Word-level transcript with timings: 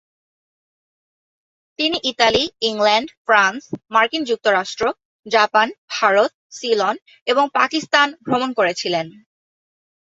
তিনি 1.79 1.97
Italy, 2.03 2.43
England, 2.61 3.09
France, 3.25 3.61
মার্কিন 3.89 4.23
যুক্তরাষ্ট্র, 4.23 4.83
জাপান, 5.25 5.67
ভারত, 5.89 6.31
সিলন 6.49 6.95
এবং 7.27 7.45
পাকিস্তান 7.53 8.07
ভ্রমণ 8.25 8.49
করেছিলেন। 8.53 9.07